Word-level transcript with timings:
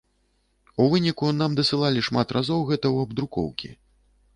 У 0.85 0.87
выніку 0.93 1.29
нам 1.43 1.59
дасылалі 1.61 2.05
шмат 2.11 2.27
разоў 2.41 2.59
гэта 2.71 2.83
ў 2.83 2.97
абдрукоўкі. 3.09 3.69